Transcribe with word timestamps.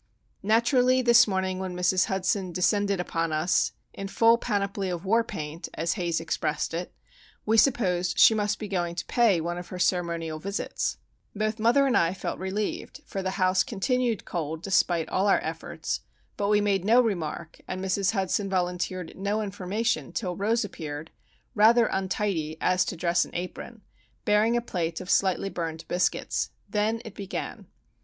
Naturally 0.41 1.03
this 1.03 1.27
morning 1.27 1.59
when 1.59 1.75
Mrs. 1.75 2.05
Hudson 2.05 2.51
descended 2.51 2.99
upon 2.99 3.31
us 3.31 3.71
"in 3.93 4.07
full 4.07 4.39
panoply 4.39 4.89
of 4.89 5.05
war 5.05 5.23
paint," 5.23 5.69
as 5.75 5.93
Haze 5.93 6.19
expressed 6.19 6.73
it, 6.73 6.91
we 7.45 7.55
supposed 7.55 8.17
she 8.17 8.33
must 8.33 8.57
be 8.57 8.67
going 8.67 8.95
to 8.95 9.05
pay 9.05 9.39
one 9.39 9.59
of 9.59 9.67
her 9.67 9.77
ceremonial 9.77 10.39
visits. 10.39 10.97
Both 11.35 11.59
mother 11.59 11.85
and 11.85 11.95
I 11.95 12.15
felt 12.15 12.39
relieved, 12.39 13.01
for 13.05 13.21
the 13.21 13.29
house 13.37 13.63
continued 13.63 14.25
cold 14.25 14.63
despite 14.63 15.07
all 15.07 15.27
our 15.27 15.37
efforts; 15.43 15.99
but 16.35 16.47
we 16.49 16.61
made 16.61 16.83
no 16.83 16.99
remark, 16.99 17.59
and 17.67 17.79
Mrs. 17.85 18.13
Hudson 18.13 18.49
volunteered 18.49 19.15
no 19.15 19.43
information 19.43 20.11
till 20.13 20.35
Rose 20.35 20.65
appeared, 20.65 21.11
rather 21.53 21.85
untidy 21.85 22.57
as 22.59 22.83
to 22.85 22.97
dress 22.97 23.23
and 23.23 23.35
apron, 23.35 23.83
bearing 24.25 24.57
a 24.57 24.61
plate 24.61 24.99
of 24.99 25.11
slightly 25.11 25.51
burned 25.51 25.85
biscuits. 25.87 26.49
Then 26.67 27.03
it 27.05 27.13
began. 27.13 27.67